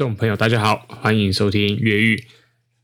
[0.00, 2.24] 听众朋友，大家好，欢迎收听越狱。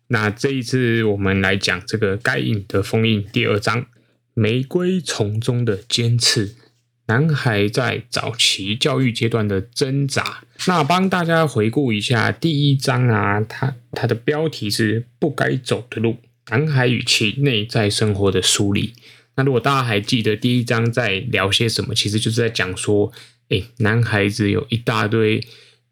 [0.09, 3.81] 那这一次我们来讲这个《该隐的封印》第二章
[4.35, 6.49] 《玫瑰丛中的尖刺》，
[7.07, 10.45] 男孩在早期教育阶段的挣扎。
[10.67, 16.19] 那帮大家回顾一下第一章啊，它它的标题是“不该走的路：
[16.51, 18.93] 男孩与其内在生活的梳理”。
[19.37, 23.11] 那如果大家还记得第一章在聊些什么，其实就是在讲说，
[23.49, 25.43] 哎，男孩子有一大堆。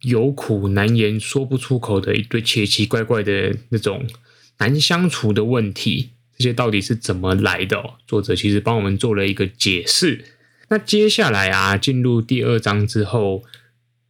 [0.05, 4.07] 有苦难言、说不出口的一堆奇奇怪怪的那种
[4.59, 7.95] 难相处的问题，这些到底是怎么来的哦？
[8.07, 10.25] 作者其实帮我们做了一个解释。
[10.69, 13.45] 那接下来啊，进入第二章之后，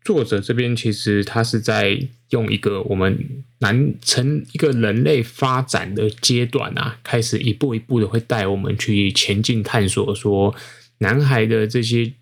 [0.04, 10.54] 作者这边其实他是在用一个我们男成一个人类发展的阶段啊，开始一步一步的会带我们去前进探索，说
[10.98, 12.12] 男孩的这些。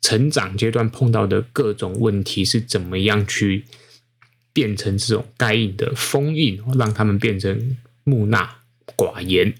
[0.00, 3.64] 成长阶段碰到的各种问题是怎么样去
[4.52, 8.48] 变成这种该隐的封印，让他们变成木讷
[8.96, 9.54] 寡言？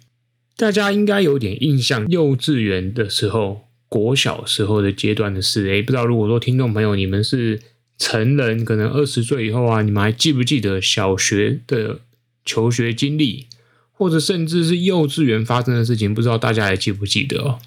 [0.56, 5.68] 大家应该有点印象，幼稚园的时候、国小时候的阶段的事。
[5.68, 7.60] 诶，不知道如果说听众朋友你们是
[7.98, 12.00] 成人，可能二十岁以后啊，你们还记不记得小学的
[12.44, 13.46] 求学经历，
[13.92, 16.14] 或者甚至是幼稚园发生的事情？
[16.14, 17.58] 不知道大家还记不记得哦？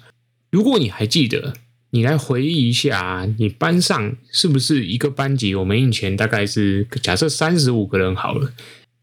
[0.50, 1.54] 如果你还记得。
[1.94, 5.54] 你来回忆一下，你班上是不是一个班级？
[5.54, 8.50] 我们以前大概是假设三十五个人好了，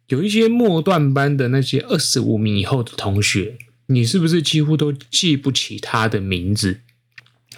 [0.08, 6.80] 有一些末段班的那些二十五名以后的同学，你是不是几乎都记不起他的名字？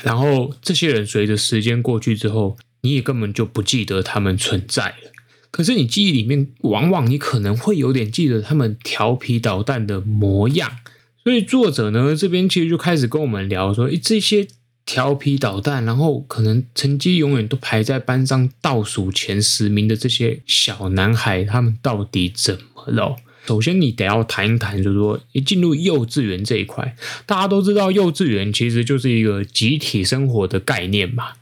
[0.04, 5.12] 然后这些人随着时间过去之后，你也根本就不记得他们存在了。
[5.50, 10.80] 可是你记忆里面，往往你可能会有点记得他们调皮捣蛋的模样。
[11.24, 14.46] 所以作者呢，这边其实就开始跟我们聊说，诶，这些。
[14.92, 23.16] 调皮捣蛋，然后可能成绩永远都排在班上倒数前十名的这些小男孩，他们到底怎么了？
[23.46, 26.94] 首先，你得要谈一谈，就是说，一进入幼稚园这一块，
[27.26, 31.36] 大家都知道，幼稚园其实就是一个集体生活的概念嘛。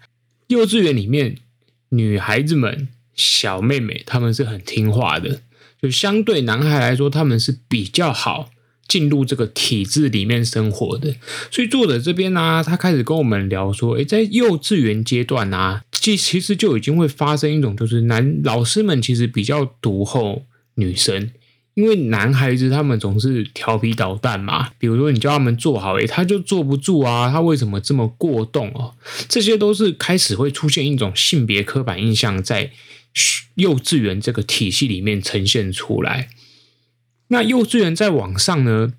[0.45, 1.37] 幼稚园里面，
[1.89, 5.41] 女孩子们、小妹妹，她们是很听话的，
[5.81, 8.51] 就相对男孩来说，他们是比较好。
[8.89, 11.15] 进入这个体制里面生活的，
[11.49, 21.29] 所以作者这边呢、他开始跟我们聊说，诶，在幼稚园阶段啊，其其实就已经会发生一种，就是男老师们其实比较独厚女生，
[21.75, 28.95] 因为男孩子他们总是调皮捣蛋嘛，比如说你叫他们坐好，诶，他就坐不住啊，他为什么这么过动哦？
[29.27, 32.71] 这些都是开始会出现一种性别刻板印象在
[33.53, 36.29] 幼稚园这个体系里面呈现出来。
[37.29, 38.93] 那幼稚园再往上呢，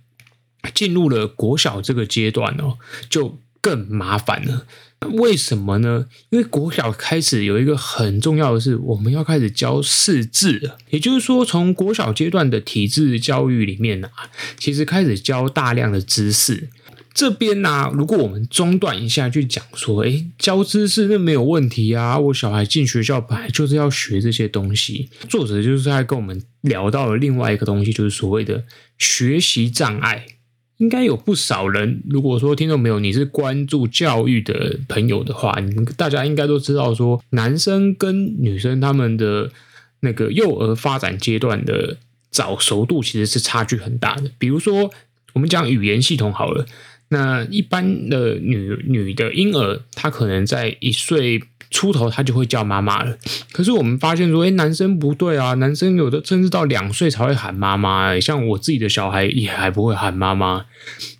[0.74, 4.66] 进入了国小这个阶段哦，就更麻烦了。
[5.12, 6.06] 为什么呢？
[6.28, 10.72] 因为国小开始有一个很重要的是，我们要开始教识字。
[10.90, 14.10] 也就是说，从国小阶段的体制教育里面啊，
[14.58, 16.68] 其实开始教大量的知识。
[17.12, 25.08] 这边呢、如果我们中断一下去讲说，诶，教知识那没有问题啊，我小孩进学校本来就是要学这些东西。
[25.28, 28.64] 作者就是在跟我们聊到了另外一个东西，就是所谓的
[28.96, 30.26] 学习障碍。
[30.78, 39.50] 应该有不少人，如果说听众朋友你是关注教育的朋友的话，你们大家应该都知道说，男生跟女生他们的
[40.00, 41.98] 那个幼儿发展阶段的
[42.30, 44.30] 早熟度其实是差距很大的。
[44.38, 44.90] 比如说，
[45.34, 46.64] 我们讲语言系统好了。
[47.12, 53.18] 那一般的女女的婴儿，她可能在一岁出头，她就会叫妈妈了。
[53.50, 58.18] 可是我们发现说，诶，男生不对啊，男生有的甚至到两岁才会喊妈妈。
[58.20, 60.66] 像我自己的小孩也还不会喊妈妈。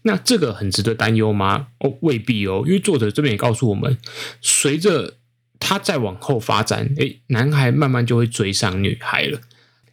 [0.02, 1.66] 那这个很值得担忧吗？
[1.80, 3.98] 哦，未必哦，因为作者这边也告诉我们，
[4.40, 5.14] 随着
[5.58, 9.40] 他再往后发展，诶，男孩慢慢就会追上女孩了。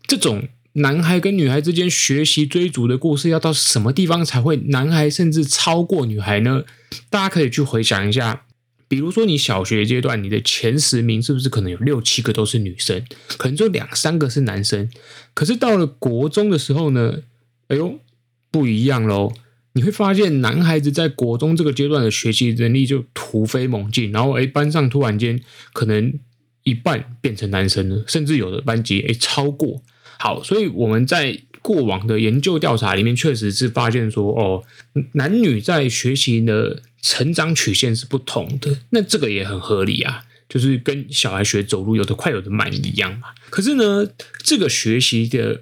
[0.05, 0.47] 这种。
[0.77, 6.63] 男孩跟女孩之间学习追逐的故事，要到什么地方才会男孩甚至超过女孩呢？
[7.09, 8.43] 大家可以去回想一下，
[8.87, 13.03] 比如说你小学阶段，你的前十名是不是可能有六七个都是女生，
[13.37, 14.87] 可能就两三个是男生？
[15.33, 17.21] 可是到了国中的时候呢，
[17.69, 17.99] 哎呦，
[18.51, 19.33] 不一样喽！
[19.73, 25.41] 你会发现，男孩子在国中这个阶段的学习能力就突飞猛进，然后哎，班上突然间
[25.73, 26.13] 可能
[26.63, 29.81] 一半变成男生了，甚至有的班级哎超过。
[30.19, 34.63] 好，所以我们在过往的研究调查里面，确实是发现说，哦，
[35.13, 38.79] 男女在学习的成长曲线是不同的。
[38.91, 43.29] 那这个也很合理啊，就是跟小孩学走路有的快有的慢一样嘛。
[43.49, 44.07] 可是呢，
[44.43, 45.61] 这个学习的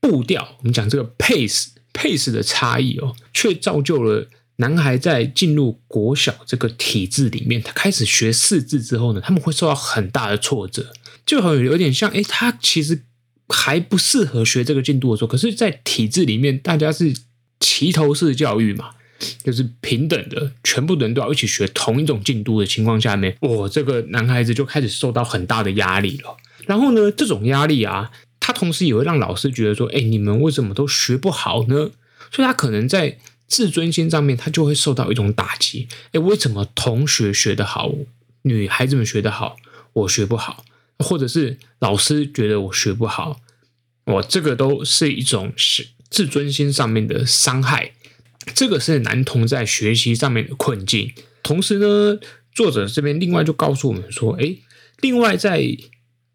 [0.00, 4.26] 步调，我们讲这个 pace pace 的差异哦，却造就了
[4.56, 10.92] 男孩在进入国小这个体制里面，他开始学四字之后呢，他们会受到很大的挫折。
[11.26, 13.02] 就好像有点像，哎，他其实
[13.50, 17.12] 还不适合学这个进度的时候，可是，在体制里面，大家是
[17.58, 18.90] 齐头式教育嘛，
[19.44, 26.36] 就是平等的，全部人都要一起学同一种进度的情况下面，哇，这个男孩子就开始受到很大的压力了。
[26.66, 31.90] 然后呢，这种压力啊，他同时也会让老师觉得说，哎，你们为什么都学不好呢？
[32.30, 33.18] 所以他可能在
[33.48, 35.88] 自尊心上面，他就会受到一种打击。
[36.12, 37.92] 哎，为什么同学学得好，
[38.42, 39.56] 女孩子们学得好，
[39.92, 40.64] 我学不好？
[41.00, 43.40] 或者是老师觉得我学不好，
[44.04, 47.92] 我这个都是一种是自尊心上面的伤害。
[48.54, 51.12] 这个是男童在学习上面的困境。
[51.42, 52.18] 同时呢，
[52.54, 54.56] 作者这边另外就告诉我们说，哎，
[55.00, 55.76] 另外在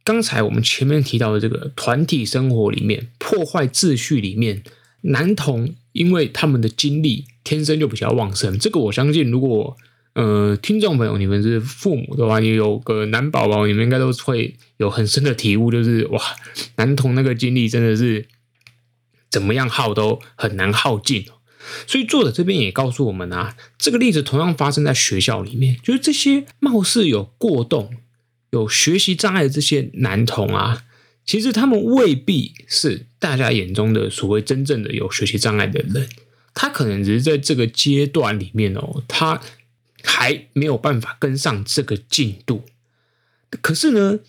[0.03, 4.63] 刚才我们前面提到的这个团体生活里面，破坏秩序里面，
[5.01, 8.57] 男童因为他们的精力天生就比较旺盛。
[8.57, 9.75] 这个我相信，如果
[10.15, 16.19] 呃听众朋友你们是父母的话，你有个男宝宝，你们应该都会有很深的体悟，就是哇，
[16.77, 18.27] 男童那个精力真的是
[19.29, 21.25] 怎么样耗都很难耗尽。
[21.87, 27.93] 所以作者这边也告诉我们啊，这个例子同样发生在学校里面，就是这些貌似有过动。
[28.51, 30.85] 有学习障碍的这些男童啊，
[31.25, 36.07] 其实他们未必是大家眼中的所谓真正的有学习障碍的人，
[36.53, 39.41] 他可能只是在这个阶段里面哦，他
[40.05, 42.63] 还没有办法跟上这个进度。
[43.61, 44.19] 可是呢，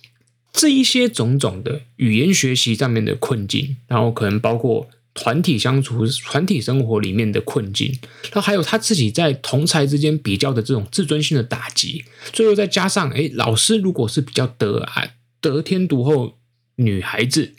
[0.52, 4.88] 这一些种种的语言学习上面的困境，然后可能包括。
[5.18, 16.36] 团体相处、团体生活里面的困境，然后还有他自己在同才之间比较的这种自尊心的打击，最后再加上，哎，老师如果是比较得爱、得天独厚
[16.74, 17.54] 女孩子，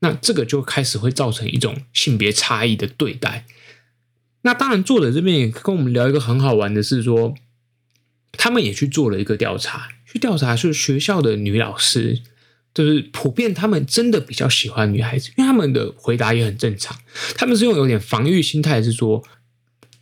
[0.00, 3.46] 那这个就开始会造成一种性别差异的对待。
[4.42, 7.34] 那当然，作者这边也跟我们聊一个很好玩的是说，
[8.42, 12.22] 他们也去做了一个调查，去调查是学校的女老师。
[12.74, 16.98] 就是普遍，他们真的比较喜欢女孩子，因为他们的回答也很正常。
[17.36, 19.22] 他们是用有点防御心态，是说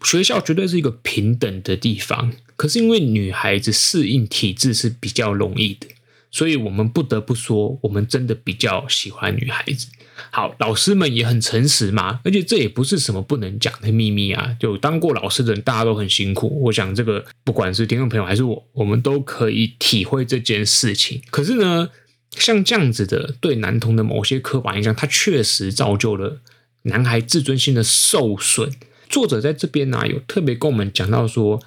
[0.02, 2.32] 学校绝对是一个平等的地方。
[2.56, 5.88] 可是因为女孩子适应体制是比较容易的，
[6.30, 9.88] 所以我们不得不说，我们真的比较喜欢女孩子。
[10.30, 14.56] 好，老师们也很诚实嘛，而且这也不是什么不能讲的秘密啊。
[14.60, 16.60] 就当过老师的人，大家都很辛苦。
[16.64, 21.22] 我想这个不管是听众朋友还是我，我们都可以体会这件事情。
[21.30, 21.90] 可是呢，
[22.36, 26.40] 像这样子的对男童的某些刻板印象，它确实造就了
[26.82, 28.70] 男孩自尊心的受损。
[29.08, 31.60] 作者在这边呢、有特别跟我们讲到说，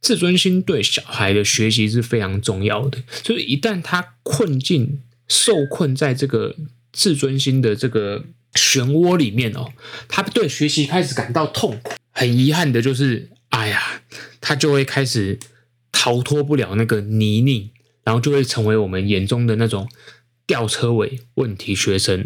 [0.00, 2.98] 自尊心对小孩的学习是非常重要的。
[3.22, 6.56] 就是一旦他困境受困在这个
[6.92, 8.24] 自尊心的这个
[8.54, 9.68] 漩涡里面哦，
[10.08, 11.92] 他对学习开始感到痛苦。
[12.10, 14.02] 很遗憾的就是，哎呀，
[14.40, 15.38] 他就会开始
[15.92, 17.70] 逃脱不了那个泥泞。
[18.04, 19.86] 然后就会成为我们眼中的那种
[20.46, 22.24] 吊车尾问题学生。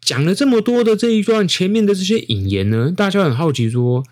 [0.00, 4.04] 讲了这么多的这一段前面的这些引言呢，大家很好奇说，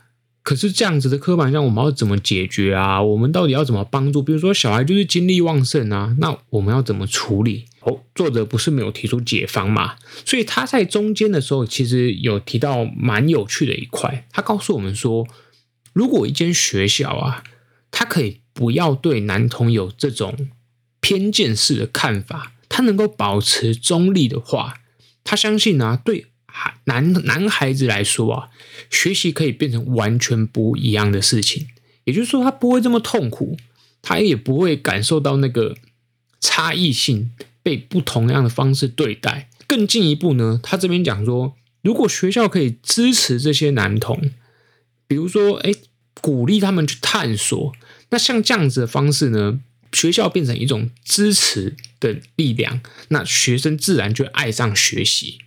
[0.42, 3.00] 可是这样子的刻板印象我们要怎么解决啊？
[3.00, 4.20] 我们到底要怎么帮助？
[4.20, 7.66] 比如说小孩就是精力旺盛啊，那我们要怎么处理？
[7.82, 9.96] 哦，作者不是没有提出解方嘛？
[10.24, 15.26] 所以他在中间的时候其实有提到蛮有趣的一块，他告诉我们说，
[15.92, 17.44] 如果一间学校啊，
[17.90, 20.48] 他可以不要对男童有这种。
[21.04, 24.82] 偏见式的看法，他能够保持中立的话，
[25.24, 26.26] 他相信啊，对
[26.84, 28.50] 男男孩子来说啊，
[28.88, 31.66] 学习可以变成完全不一样的事情。
[32.04, 33.56] 也就是说，他不会这么痛苦，
[34.00, 35.74] 他也不会感受到那个
[36.40, 39.48] 差异性被不同样的方式对待。
[39.66, 44.30] 更进一步呢，他这边讲说，如果学校可以支持这些男童，
[45.06, 45.72] 比如说，哎，
[46.20, 47.72] 鼓励他们去探索，
[48.10, 49.60] 那像这样子的方式呢，
[49.92, 55.38] 学校变成一种支持的力量，那学生自然就爱上学习。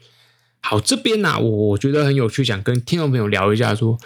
[0.59, 3.99] 好，这边呢、我我觉得很有趣，想跟听众朋友聊一下，说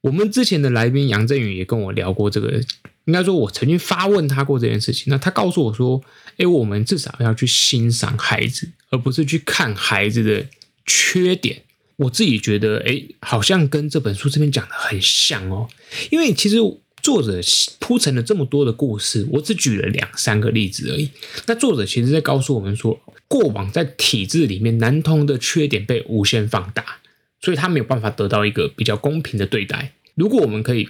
[0.00, 2.58] 我们之前的来宾杨振宇也跟我聊过这个，
[3.04, 5.10] 应该说我曾经发问他过这件事情。
[5.10, 6.02] 那他告诉我说，
[6.38, 10.46] 哎，我们至少要去欣赏孩子，而不是去看孩子的
[10.86, 11.62] 缺点。
[11.96, 15.68] 我自己觉得，哎，好像跟这本书这边讲的很像哦，
[16.10, 16.56] 因为其实。
[17.00, 17.40] 作者
[17.78, 21.08] 铺陈了这么多的故事，我只举了两三个例子而已。
[21.46, 26.98] 那作者其实在告诉我们说，过往在体制里面，男童的缺点被无限放大，
[27.40, 29.92] 所以他没有办法得到一个比较公平的对待。
[30.16, 30.88] 如果我们可以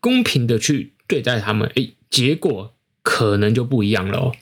[0.00, 4.32] 公平的去对待他们，诶，结果可能就不一样了哦。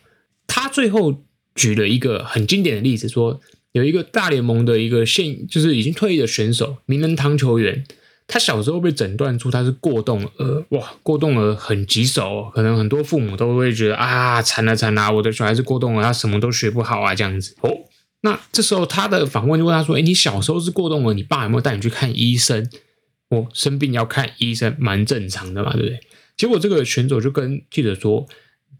[0.52, 1.22] 他最后
[1.54, 3.40] 举了一个很经典的例子，说
[3.70, 7.84] 有一个大联盟的一个现，就是已经退役的选手，名人堂球员。
[8.26, 17.70] 他小时候被诊断出他是过动儿，哇，过动儿很棘手，可能很多父母都会觉得啊，惨了惨了，我的小孩是过动儿，他什么都学不好啊，这样子哦。
[18.22, 22.68] 那这时候他的访问就问他说：“哎，你小时候是过动儿，你爸有没有带你去看医生？
[23.30, 26.00] 我生病要看医生，蛮正常的嘛，对不对？”
[26.36, 28.26] 结果这个选手就跟记者说：“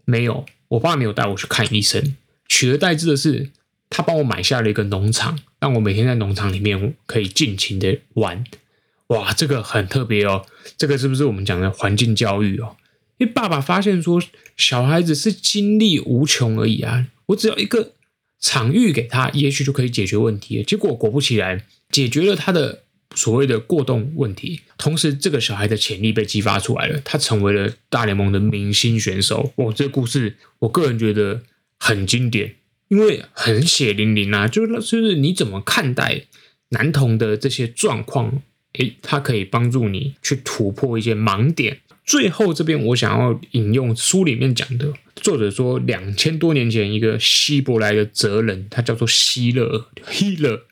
[0.05, 2.15] 没有，我爸没有带我去看医生，
[2.47, 3.49] 取而代之的是
[3.89, 8.43] 他帮我买下了一个农场，让我每天在农场里面可以尽情的玩。
[9.07, 10.45] 哇，这个很特别哦，
[10.77, 12.75] 这个是不是我们讲的环境教育哦？
[13.17, 14.21] 因为爸爸发现说，
[14.57, 17.93] 小孩子是精力无穷而已啊，我只要一个。”
[18.43, 20.63] 场域给他，也许就可以解决问题了。
[20.63, 22.81] 结果果不其然，解决了他的
[23.13, 29.51] 所谓的过动问题，同时这个小孩的潜力被激发出来了，他成为了大联盟的明星选手。
[29.55, 31.43] 哦，这个故事我个人觉得
[31.77, 32.55] 很经典，
[32.87, 36.23] 因为很血淋淋啊，就是就是你怎么看待
[36.69, 38.41] 男童的这些状况？
[38.73, 41.81] 诶，他可以帮助你去突破一些盲点。
[42.05, 50.63] 最后这边我想要引用书里面讲的，作者说两千多年前一个希伯来的哲人，他叫做希勒，希勒，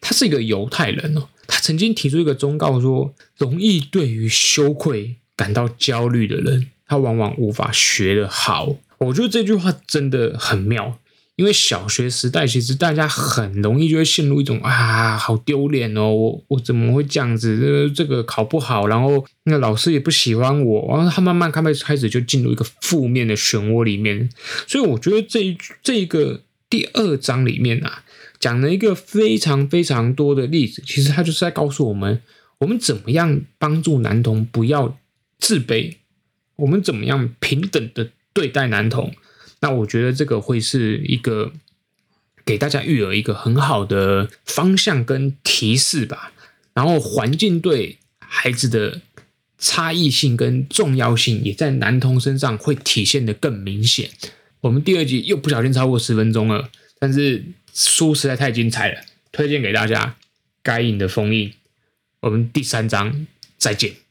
[0.00, 8.76] 他是一个犹太人哦，他曾经提出一个忠告说，容易对于羞愧感到焦虑的人，他往往无法学得好。
[8.98, 11.00] 我觉得这句话真的很妙。
[11.36, 17.56] 因为小学时代，其实大家很容易就会陷入一种啊，好丢脸哦，我我怎么会这样子？
[17.60, 24.28] 这这个考不好，然后那老师也不喜欢我，然后他慢慢开始开始就进入一个负面的漩涡里面。
[24.66, 28.02] 所以我觉得这一这一个第二章里面啊，
[28.38, 32.22] 讲了一个非常非常多的例子，其实他就是在告诉我们，
[32.58, 34.98] 我们怎么样帮助男童不要
[35.38, 35.94] 自卑，
[36.56, 39.12] 我们怎么样平等的对待男童。
[39.60, 41.52] 那我觉得这个会是一个
[42.44, 46.32] 给大家育儿一个很好的方向跟提示吧。
[46.74, 49.00] 然后环境对孩子的
[49.58, 54.10] 差异性跟重要性，也在男童身上会体现得更明显。
[54.60, 57.44] 我们第二集又不小心超过十分钟了，但是
[57.78, 60.16] 书实在太精彩了，推荐给大家。
[60.60, 61.54] 该隐的封印，
[62.20, 64.07] 我们第三章再见。